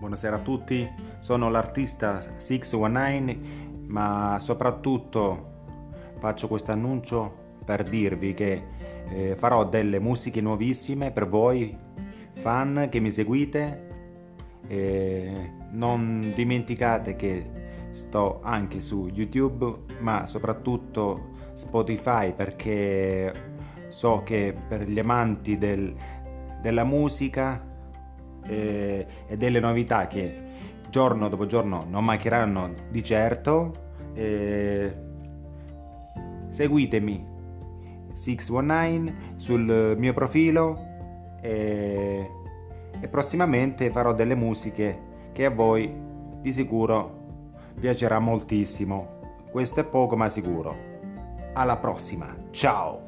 buonasera 0.00 0.36
a 0.36 0.40
tutti. 0.40 0.90
Sono 1.18 1.50
l'artista 1.50 2.20
619, 2.20 3.38
ma 3.86 4.38
soprattutto 4.40 5.48
faccio 6.18 6.48
questo 6.48 6.72
annuncio 6.72 7.58
per 7.64 7.84
dirvi 7.84 8.32
che 8.32 8.62
eh, 9.10 9.36
farò 9.36 9.68
delle 9.68 9.98
musiche 9.98 10.40
nuovissime 10.40 11.10
per 11.10 11.28
voi 11.28 11.76
fan 12.32 12.88
che 12.90 12.98
mi 12.98 13.10
seguite. 13.10 13.88
Eh, 14.66 15.52
non 15.72 16.32
dimenticate 16.34 17.14
che 17.14 17.50
sto 17.90 18.40
anche 18.42 18.80
su 18.80 19.06
YouTube, 19.12 19.84
ma 19.98 20.26
soprattutto 20.26 21.32
Spotify 21.52 22.32
perché 22.32 23.32
so 23.88 24.22
che 24.24 24.54
per 24.66 24.88
gli 24.88 24.98
amanti 24.98 25.58
del, 25.58 25.94
della 26.62 26.84
musica 26.84 27.68
eh, 28.50 29.06
e 29.28 29.36
delle 29.36 29.60
novità 29.60 30.06
che 30.08 30.48
giorno 30.90 31.28
dopo 31.28 31.46
giorno 31.46 31.86
non 31.88 32.04
mancheranno 32.04 32.74
di 32.90 33.02
certo, 33.02 33.72
eh, 34.14 34.94
seguitemi 36.48 37.28
619 38.12 39.14
sul 39.36 39.94
mio 39.96 40.12
profilo 40.12 40.84
e, 41.40 42.28
e 43.00 43.08
prossimamente 43.08 43.90
farò 43.90 44.12
delle 44.12 44.34
musiche 44.34 45.08
che 45.32 45.44
a 45.44 45.50
voi 45.50 46.08
di 46.40 46.52
sicuro 46.52 47.18
piacerà 47.78 48.18
moltissimo. 48.18 49.18
Questo 49.50 49.80
è 49.80 49.84
poco 49.84 50.16
ma 50.16 50.28
sicuro. 50.28 50.88
Alla 51.52 51.76
prossima, 51.76 52.36
ciao! 52.50 53.06